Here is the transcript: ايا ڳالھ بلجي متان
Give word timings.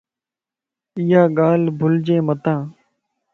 ايا 0.97 1.21
ڳالھ 1.37 1.67
بلجي 1.79 2.17
متان 2.27 2.61